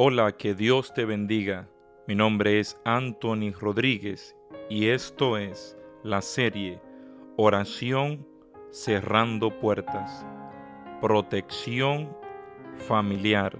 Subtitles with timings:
[0.00, 1.68] Hola, que Dios te bendiga.
[2.06, 4.36] Mi nombre es Anthony Rodríguez
[4.70, 6.80] y esto es la serie
[7.36, 8.24] Oración
[8.70, 10.24] cerrando puertas.
[11.00, 12.16] Protección
[12.76, 13.58] familiar.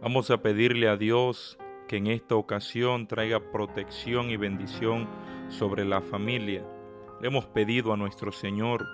[0.00, 5.08] Vamos a pedirle a Dios que en esta ocasión traiga protección y bendición
[5.48, 6.66] sobre la familia.
[7.20, 8.84] Le hemos pedido a nuestro Señor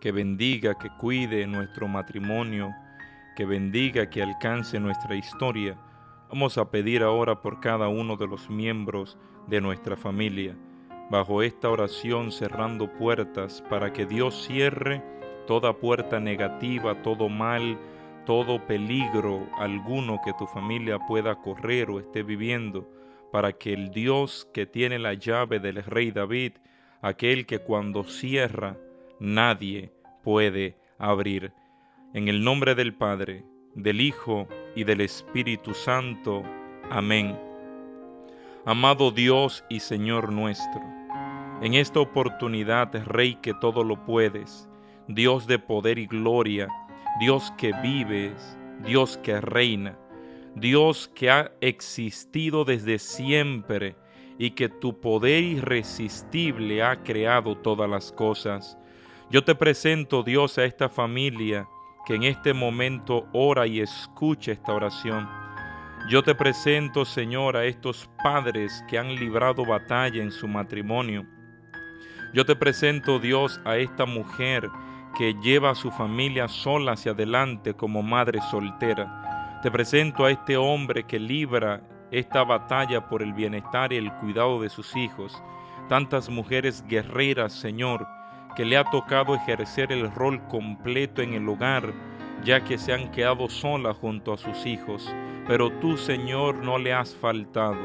[0.00, 2.72] que bendiga, que cuide nuestro matrimonio,
[3.38, 5.78] que bendiga, que alcance nuestra historia.
[6.28, 10.56] Vamos a pedir ahora por cada uno de los miembros de nuestra familia,
[11.08, 15.04] bajo esta oración cerrando puertas para que Dios cierre
[15.46, 17.78] toda puerta negativa, todo mal,
[18.26, 22.90] todo peligro alguno que tu familia pueda correr o esté viviendo,
[23.30, 26.54] para que el Dios que tiene la llave del rey David,
[27.02, 28.76] aquel que cuando cierra
[29.20, 29.92] nadie
[30.24, 31.52] puede abrir,
[32.14, 36.42] en el nombre del Padre, del Hijo y del Espíritu Santo.
[36.90, 37.38] Amén.
[38.64, 40.80] Amado Dios y Señor nuestro,
[41.62, 44.68] en esta oportunidad, Rey que todo lo puedes,
[45.06, 46.68] Dios de poder y gloria,
[47.20, 49.98] Dios que vives, Dios que reina,
[50.54, 53.96] Dios que ha existido desde siempre
[54.38, 58.78] y que tu poder irresistible ha creado todas las cosas.
[59.30, 61.68] Yo te presento, Dios, a esta familia
[62.08, 65.28] que en este momento ora y escucha esta oración.
[66.08, 71.26] Yo te presento, Señor, a estos padres que han librado batalla en su matrimonio.
[72.32, 74.70] Yo te presento, Dios, a esta mujer
[75.18, 79.60] que lleva a su familia sola hacia adelante como madre soltera.
[79.62, 84.62] Te presento a este hombre que libra esta batalla por el bienestar y el cuidado
[84.62, 85.42] de sus hijos.
[85.90, 88.08] Tantas mujeres guerreras, Señor,
[88.56, 91.92] que le ha tocado ejercer el rol completo en el hogar,
[92.44, 95.12] ya que se han quedado solas junto a sus hijos.
[95.46, 97.78] Pero tú, Señor, no le has faltado,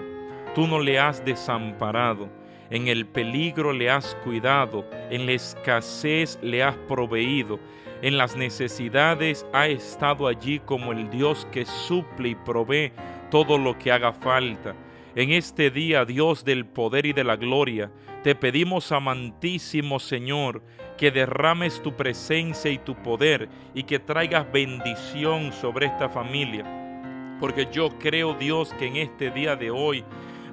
[0.53, 2.29] tú no le has desamparado,
[2.69, 7.59] en el peligro le has cuidado, en la escasez le has proveído,
[8.01, 12.91] en las necesidades ha estado allí como el Dios que suple y provee
[13.31, 14.75] todo lo que haga falta.
[15.15, 17.91] En este día, Dios del poder y de la gloria,
[18.23, 20.63] te pedimos, amantísimo Señor,
[20.97, 27.37] que derrames tu presencia y tu poder y que traigas bendición sobre esta familia.
[27.39, 30.03] Porque yo creo, Dios, que en este día de hoy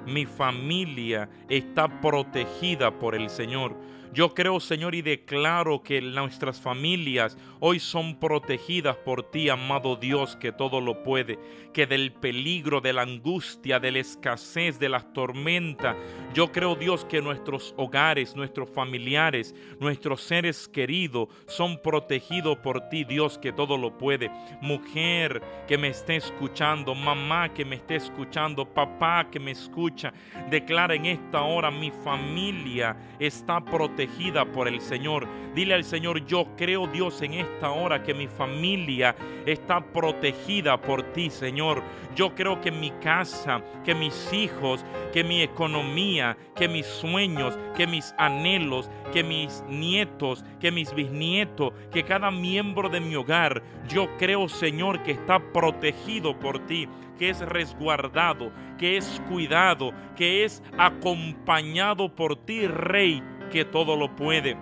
[0.05, 3.75] mi familia está protegida por el Señor.
[4.13, 10.35] Yo creo, Señor, y declaro que nuestras familias hoy son protegidas por ti, amado Dios,
[10.35, 11.39] que todo lo puede,
[11.73, 15.95] que del peligro, de la angustia, de la escasez, de las tormentas,
[16.33, 23.05] yo creo, Dios, que nuestros hogares, nuestros familiares, nuestros seres queridos son protegidos por ti,
[23.05, 24.29] Dios, que todo lo puede.
[24.61, 30.11] Mujer que me esté escuchando, mamá que me esté escuchando, papá que me escucha,
[30.49, 34.00] declara en esta hora mi familia está protegida
[34.53, 35.27] por el Señor.
[35.53, 41.03] Dile al Señor, yo creo Dios en esta hora que mi familia está protegida por
[41.13, 41.83] ti, Señor.
[42.15, 47.85] Yo creo que mi casa, que mis hijos, que mi economía, que mis sueños, que
[47.85, 54.07] mis anhelos, que mis nietos, que mis bisnietos, que cada miembro de mi hogar, yo
[54.17, 56.87] creo, Señor, que está protegido por ti
[57.21, 64.15] que es resguardado, que es cuidado, que es acompañado por ti, Rey, que todo lo
[64.15, 64.57] puede.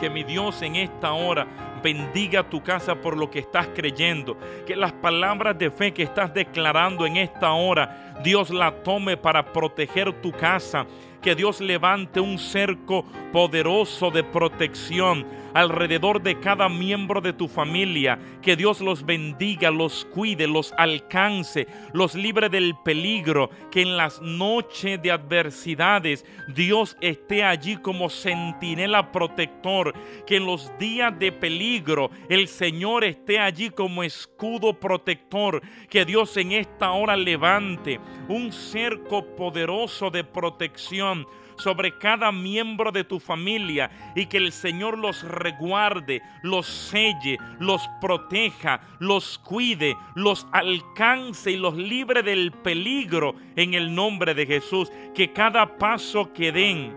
[0.00, 1.46] Que mi Dios en esta hora
[1.82, 4.36] bendiga tu casa por lo que estás creyendo.
[4.66, 9.52] Que las palabras de fe que estás declarando en esta hora, Dios la tome para
[9.52, 10.86] proteger tu casa.
[11.22, 18.18] Que Dios levante un cerco poderoso de protección alrededor de cada miembro de tu familia.
[18.40, 23.50] Que Dios los bendiga, los cuide, los alcance, los libre del peligro.
[23.72, 26.24] Que en las noches de adversidades
[26.54, 29.92] Dios esté allí como centinela protector.
[30.24, 35.60] Que en los días de peligro el Señor esté allí como escudo protector.
[35.90, 37.98] Que Dios en esta hora levante
[38.28, 41.26] un cerco poderoso de protección
[41.58, 47.82] sobre cada miembro de tu familia y que el Señor los reguarde, los selle, los
[48.00, 54.90] proteja, los cuide, los alcance y los libre del peligro en el nombre de Jesús.
[55.14, 56.94] Que cada paso que den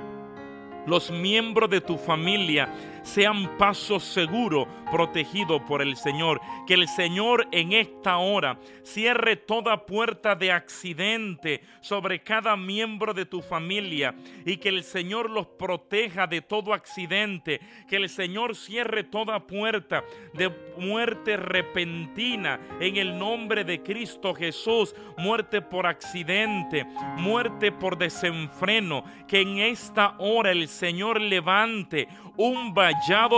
[0.85, 6.41] los miembros de tu familia sean pasos seguros protegidos por el Señor.
[6.67, 13.25] Que el Señor en esta hora cierre toda puerta de accidente sobre cada miembro de
[13.25, 14.13] tu familia
[14.45, 17.61] y que el Señor los proteja de todo accidente.
[17.87, 24.95] Que el Señor cierre toda puerta de muerte repentina en el nombre de Cristo Jesús.
[25.17, 26.85] Muerte por accidente,
[27.17, 29.03] muerte por desenfreno.
[29.27, 32.07] Que en esta hora el Señor levante
[32.37, 32.73] un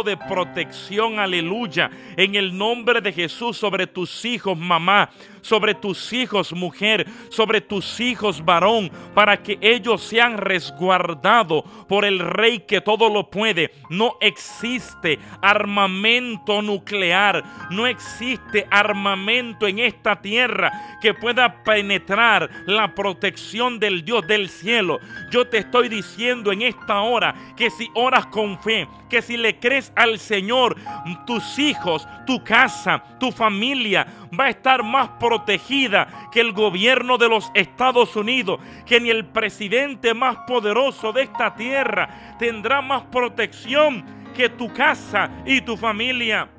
[0.03, 5.09] de protección, aleluya, en el nombre de Jesús sobre tus hijos, mamá,
[5.43, 12.19] sobre tus hijos, mujer, sobre tus hijos, varón, para que ellos sean resguardados por el
[12.19, 13.71] Rey que todo lo puede.
[13.89, 23.79] No existe armamento nuclear, no existe armamento en esta tierra que pueda penetrar la protección
[23.79, 24.99] del Dios del cielo.
[25.29, 29.59] Yo te estoy diciendo en esta hora que si oras con fe, que si le
[29.59, 30.77] crees al Señor,
[31.27, 34.07] tus hijos, tu casa, tu familia
[34.39, 35.32] va a estar más protegida
[36.31, 41.55] que el gobierno de los Estados Unidos, que ni el presidente más poderoso de esta
[41.55, 44.03] tierra tendrá más protección
[44.35, 46.49] que tu casa y tu familia.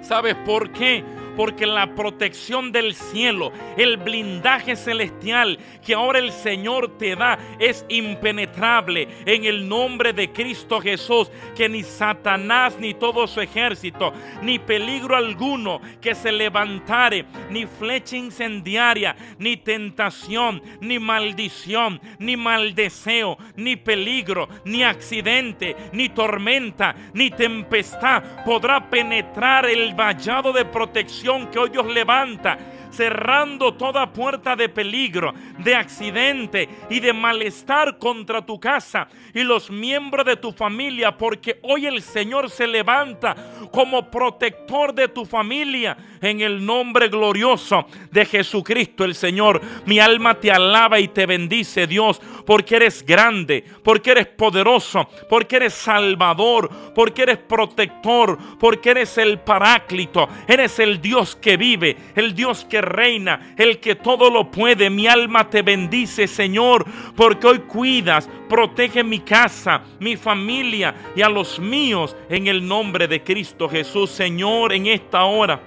[0.00, 1.04] ¿Sabes por qué?
[1.36, 7.84] Porque la protección del cielo, el blindaje celestial que ahora el Señor te da es
[7.88, 14.12] impenetrable en el nombre de Cristo Jesús, que ni Satanás ni todo su ejército,
[14.42, 23.38] ni peligro alguno que se levantare, ni flecha incendiaria, ni tentación, ni maldición, ni maldeseo,
[23.56, 31.58] ni peligro, ni accidente, ni tormenta, ni tempestad podrá penetrar el vallado de protección que
[31.58, 32.58] hoy Dios levanta,
[32.92, 39.70] cerrando toda puerta de peligro, de accidente y de malestar contra tu casa y los
[39.70, 43.34] miembros de tu familia, porque hoy el Señor se levanta
[43.70, 49.60] como protector de tu familia en el nombre glorioso de Jesucristo el Señor.
[49.86, 55.56] Mi alma te alaba y te bendice, Dios, porque eres grande, porque eres poderoso, porque
[55.56, 62.34] eres salvador, porque eres protector, porque eres el paráclito, eres el Dios que vive, el
[62.34, 64.90] Dios que reina, el que todo lo puede.
[64.90, 66.84] Mi alma te bendice, Señor,
[67.16, 73.08] porque hoy cuidas, protege mi casa, mi familia y a los míos en el nombre
[73.08, 75.60] de Cristo Jesús, Señor, en esta hora.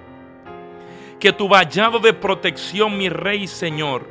[1.19, 4.07] Que tu vallado de protección, mi Rey Señor,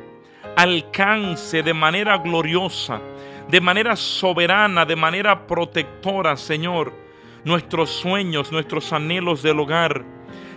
[0.55, 2.99] alcance de manera gloriosa,
[3.47, 6.93] de manera soberana, de manera protectora, Señor,
[7.43, 10.03] nuestros sueños, nuestros anhelos del hogar.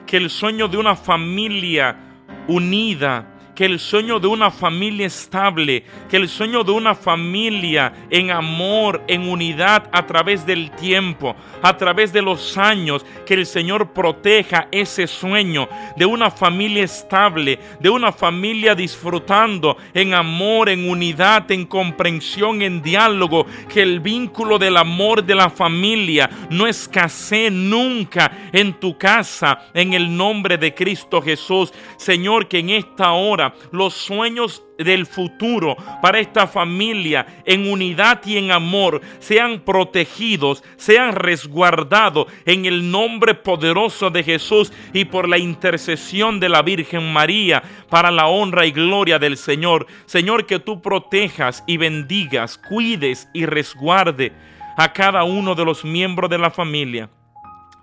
[0.07, 2.08] Que el sueño de una familia
[2.49, 3.25] unida,
[3.59, 9.03] que el sueño de una familia estable, que el sueño de una familia en amor,
[9.09, 14.69] en unidad a través del tiempo, a través de los años, que el Señor proteja
[14.71, 21.67] ese sueño de una familia estable, de una familia disfrutando en amor, en unidad, en
[21.67, 28.75] comprensión, en diálogo, que el vínculo del amor de la familia no escasee nunca en
[28.75, 31.73] tu casa, en el nombre de Cristo Jesús.
[31.97, 38.37] Señor, que en esta hora los sueños del futuro para esta familia en unidad y
[38.37, 45.39] en amor sean protegidos, sean resguardados en el nombre poderoso de Jesús y por la
[45.39, 49.87] intercesión de la Virgen María para la honra y gloria del Señor.
[50.07, 54.33] Señor, que tú protejas y bendigas, cuides y resguarde
[54.77, 57.11] a cada uno de los miembros de la familia.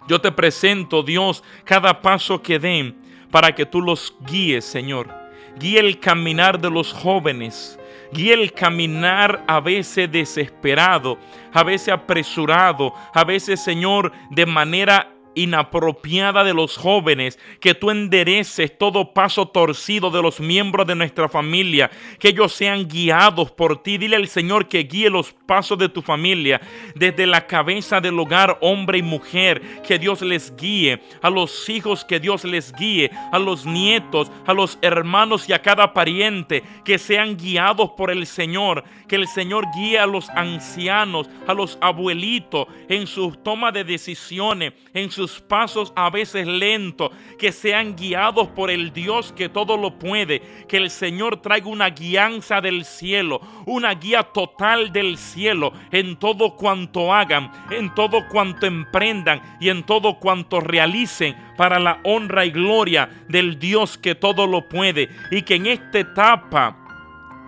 [0.07, 2.95] Yo te presento, Dios, cada paso que den
[3.31, 5.24] para que tú los guíes, Señor
[5.59, 7.79] guía el caminar de los jóvenes,
[8.11, 11.17] guía el caminar a veces desesperado,
[11.53, 18.77] a veces apresurado, a veces, Señor, de manera inapropiada de los jóvenes, que tú endereces
[18.77, 23.97] todo paso torcido de los miembros de nuestra familia, que ellos sean guiados por ti.
[23.97, 26.61] Dile al Señor que guíe los pasos de tu familia,
[26.95, 32.03] desde la cabeza del hogar, hombre y mujer, que Dios les guíe, a los hijos
[32.05, 36.97] que Dios les guíe, a los nietos, a los hermanos y a cada pariente, que
[36.97, 42.67] sean guiados por el Señor, que el Señor guíe a los ancianos, a los abuelitos
[42.89, 48.47] en su toma de decisiones, en su sus pasos a veces lentos, que sean guiados
[48.49, 53.41] por el Dios que todo lo puede, que el Señor traiga una guianza del cielo,
[53.65, 59.83] una guía total del cielo en todo cuanto hagan, en todo cuanto emprendan y en
[59.83, 65.09] todo cuanto realicen para la honra y gloria del Dios que todo lo puede.
[65.31, 66.84] Y que en esta etapa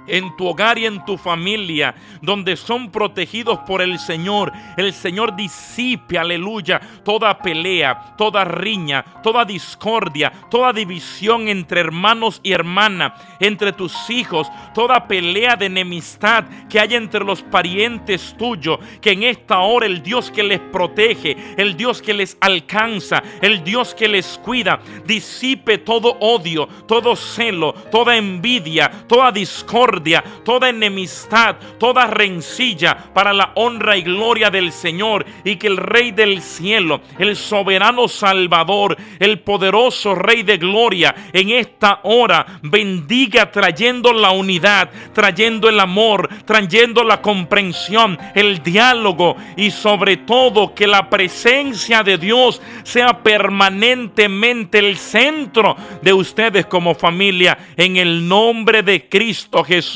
[0.07, 4.51] en tu hogar y en tu familia, donde son protegidos por el Señor.
[4.77, 12.53] El Señor disipe, aleluya, toda pelea, toda riña, toda discordia, toda división entre hermanos y
[12.53, 19.11] hermanas, entre tus hijos, toda pelea de enemistad que hay entre los parientes tuyos, que
[19.11, 23.93] en esta hora el Dios que les protege, el Dios que les alcanza, el Dios
[23.93, 29.96] que les cuida, disipe todo odio, todo celo, toda envidia, toda discordia
[30.43, 36.11] toda enemistad, toda rencilla para la honra y gloria del Señor y que el Rey
[36.11, 44.13] del cielo, el soberano Salvador, el poderoso Rey de gloria, en esta hora bendiga trayendo
[44.13, 51.09] la unidad, trayendo el amor, trayendo la comprensión, el diálogo y sobre todo que la
[51.09, 59.07] presencia de Dios sea permanentemente el centro de ustedes como familia en el nombre de
[59.07, 59.86] Cristo Jesús.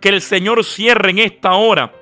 [0.00, 1.92] Que el Señor cierre en esta hora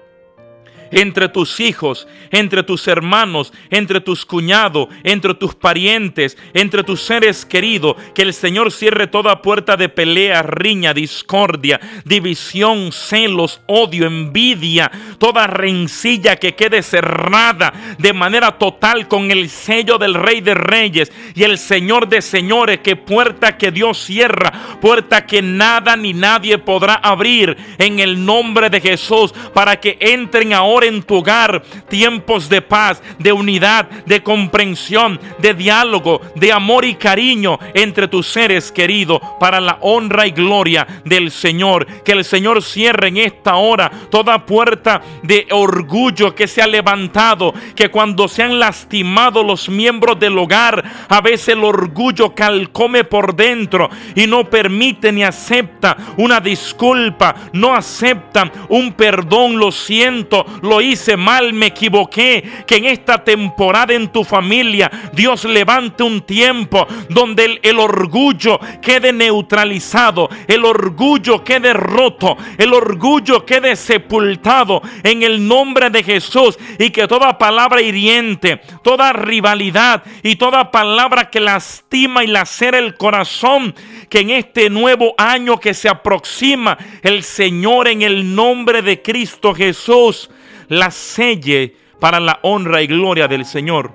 [0.91, 7.45] entre tus hijos, entre tus hermanos, entre tus cuñados, entre tus parientes, entre tus seres
[7.45, 7.97] queridos.
[8.15, 15.47] Que el Señor cierre toda puerta de pelea, riña, discordia, división, celos, odio, envidia, toda
[15.47, 21.43] rencilla que quede cerrada de manera total con el sello del Rey de Reyes y
[21.43, 22.81] el Señor de Señores.
[22.81, 28.71] Que puerta que Dios cierra, puerta que nada ni nadie podrá abrir en el nombre
[28.71, 34.23] de Jesús para que entren ahora en tu hogar tiempos de paz, de unidad, de
[34.23, 40.31] comprensión, de diálogo, de amor y cariño entre tus seres queridos para la honra y
[40.31, 41.87] gloria del Señor.
[42.03, 47.55] Que el Señor cierre en esta hora toda puerta de orgullo que se ha levantado,
[47.75, 53.35] que cuando se han lastimado los miembros del hogar, a veces el orgullo calcome por
[53.35, 60.81] dentro y no permite ni acepta una disculpa, no aceptan un perdón, lo siento, lo
[60.81, 66.87] hice mal, me equivoqué, que en esta temporada en tu familia Dios levante un tiempo
[67.09, 75.47] donde el, orgullo quede neutralizado, el orgullo quede roto, el orgullo quede sepultado en el
[75.47, 76.59] nombre de Jesús.
[76.79, 82.97] Y que toda palabra hiriente, toda rivalidad y toda palabra que lastima y lacera el
[82.97, 83.75] corazón,
[84.09, 89.55] que en este nuevo año que se aproxima el Señor en el nombre de Cristo
[89.55, 90.31] Jesús
[90.69, 93.93] la selle para la honra y gloria del Señor.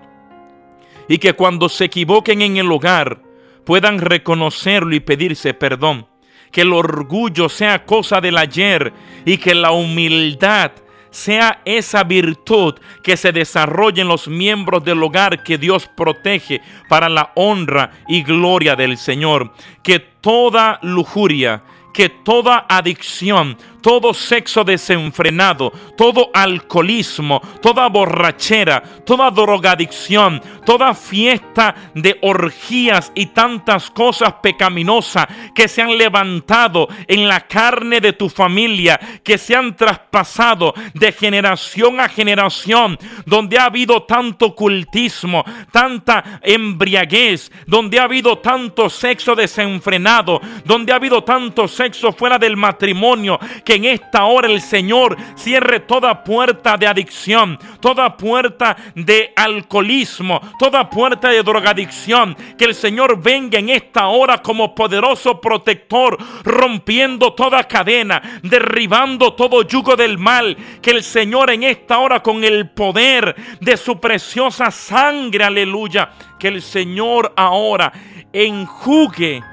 [1.08, 3.22] Y que cuando se equivoquen en el hogar
[3.66, 6.08] puedan reconocerlo y pedirse perdón.
[6.52, 8.92] Que el orgullo sea cosa del ayer
[9.26, 10.72] y que la humildad
[11.12, 17.10] sea esa virtud que se desarrolle en los miembros del hogar que Dios protege para
[17.10, 19.52] la honra y gloria del Señor.
[19.84, 21.64] Que toda lujuria,
[21.94, 32.18] que toda adicción, todo sexo desenfrenado, todo alcoholismo, toda borrachera, toda drogadicción, toda fiesta de
[32.22, 39.00] orgías y tantas cosas pecaminosas que se han levantado en la carne de tu familia,
[39.24, 47.52] que se han traspasado de generación a generación, donde ha habido tanto ocultismo, tanta embriaguez,
[47.66, 53.40] donde ha habido tanto sexo desenfrenado, donde ha habido tanto sexo fuera del matrimonio,
[53.76, 60.90] en esta hora el Señor cierre toda puerta de adicción, toda puerta de alcoholismo, toda
[60.90, 62.36] puerta de drogadicción.
[62.58, 69.64] Que el Señor venga en esta hora como poderoso protector, rompiendo toda cadena, derribando todo
[69.64, 70.58] yugo del mal.
[70.82, 76.48] Que el Señor en esta hora con el poder de su preciosa sangre, aleluya, que
[76.48, 77.92] el Señor ahora
[78.34, 79.44] enjugue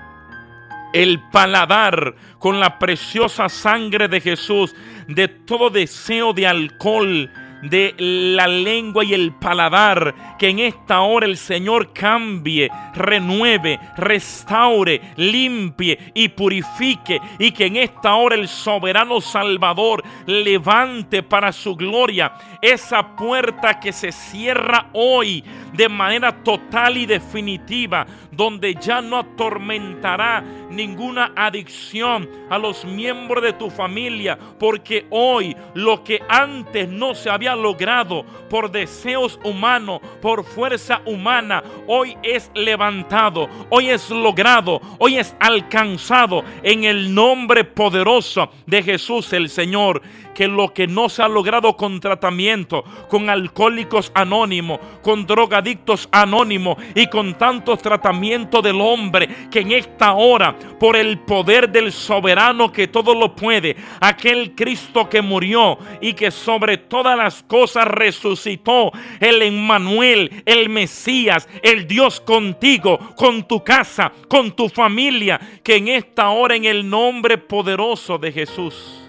[0.93, 4.75] el paladar con la preciosa sangre de Jesús
[5.09, 7.31] de todo deseo de alcohol,
[7.63, 10.37] de la lengua y el paladar.
[10.39, 17.21] Que en esta hora el Señor cambie, renueve, restaure, limpie y purifique.
[17.39, 23.93] Y que en esta hora el soberano Salvador levante para su gloria esa puerta que
[23.93, 25.43] se cierra hoy
[25.73, 28.07] de manera total y definitiva,
[28.39, 36.05] donde ya no atormentará ninguna adicción a los miembros de tu familia, porque hoy lo
[36.05, 43.49] que antes no se había logrado por deseos humanos, por fuerza humana, hoy es levantado,
[43.71, 50.01] hoy es logrado, hoy es alcanzado en el nombre poderoso de Jesús el Señor
[50.33, 56.77] que lo que no se ha logrado con tratamiento, con alcohólicos anónimos, con drogadictos anónimos
[56.95, 58.28] y con tantos tratamientos
[58.63, 63.77] del hombre, que en esta hora, por el poder del soberano que todo lo puede,
[64.01, 71.49] aquel Cristo que murió y que sobre todas las cosas resucitó, el Emmanuel, el Mesías,
[71.63, 76.89] el Dios contigo, con tu casa, con tu familia, que en esta hora en el
[76.89, 79.05] nombre poderoso de Jesús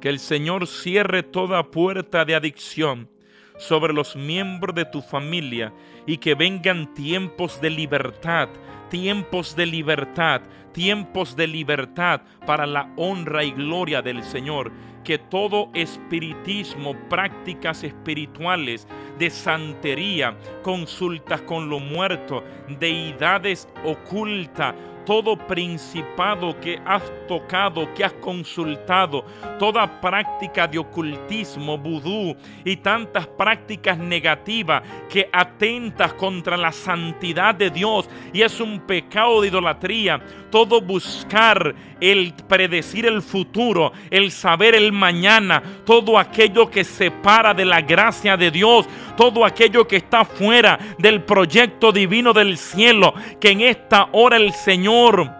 [0.00, 3.08] que el Señor cierre toda puerta de adicción
[3.58, 5.72] sobre los miembros de tu familia
[6.06, 8.48] y que vengan tiempos de libertad,
[8.90, 14.72] tiempos de libertad, tiempos de libertad para la honra y gloria del Señor.
[15.04, 22.42] Que todo espiritismo, prácticas espirituales de santería, consultas con lo muerto,
[22.80, 24.74] deidades ocultas,
[25.06, 29.24] todo principado que has tocado, que has consultado,
[29.58, 37.70] toda práctica de ocultismo, vudú y tantas prácticas negativas que atentas contra la santidad de
[37.70, 40.20] Dios y es un pecado de idolatría,
[40.50, 47.64] todo buscar el predecir el futuro, el saber el mañana, todo aquello que separa de
[47.64, 48.86] la gracia de Dios,
[49.16, 54.52] todo aquello que está fuera del proyecto divino del cielo, que en esta hora el
[54.52, 55.30] Señor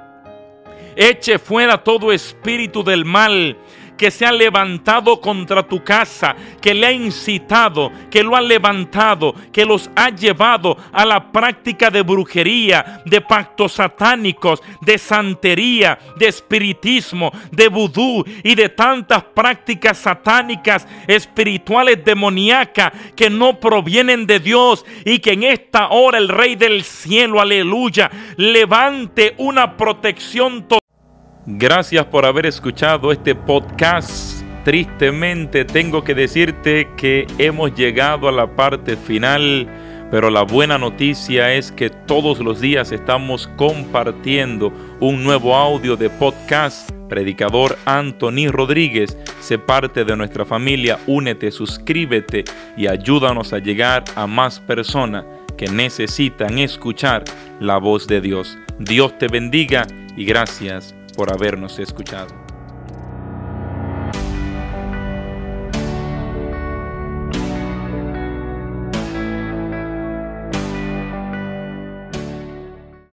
[0.96, 3.56] eche fuera todo espíritu del mal
[3.96, 9.34] que se ha levantado contra tu casa, que le ha incitado, que lo ha levantado,
[9.52, 16.28] que los ha llevado a la práctica de brujería, de pactos satánicos, de santería, de
[16.28, 24.84] espiritismo, de vudú y de tantas prácticas satánicas, espirituales, demoníacas, que no provienen de Dios
[25.04, 30.85] y que en esta hora el Rey del cielo, aleluya, levante una protección total
[31.48, 34.42] Gracias por haber escuchado este podcast.
[34.64, 39.68] Tristemente tengo que decirte que hemos llegado a la parte final,
[40.10, 46.10] pero la buena noticia es que todos los días estamos compartiendo un nuevo audio de
[46.10, 46.90] podcast.
[47.08, 52.42] Predicador Anthony Rodríguez, sé parte de nuestra familia, únete, suscríbete
[52.76, 55.24] y ayúdanos a llegar a más personas
[55.56, 57.22] que necesitan escuchar
[57.60, 58.58] la voz de Dios.
[58.80, 62.45] Dios te bendiga y gracias por habernos escuchado.